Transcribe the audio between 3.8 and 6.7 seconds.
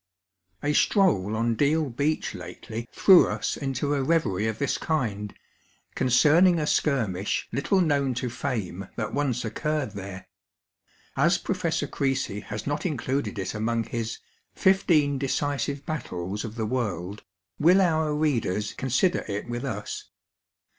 a reverie of this kind, concerning a